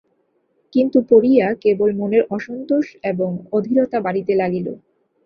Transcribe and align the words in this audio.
কিন্তু 0.73 0.97
পড়িয়া 1.09 1.47
কেবল 1.63 1.89
মনের 1.99 2.23
অসন্তোষ 2.29 2.85
এবং 3.11 3.29
অধীরতা 3.51 3.97
বাড়িতে 4.01 4.33
লাগিল। 4.35 4.67